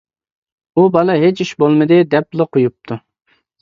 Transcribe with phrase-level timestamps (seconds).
[0.79, 3.03] ئۇ بالا ھېچ ئىش بولمىدى دەپلا قويۇپتۇ.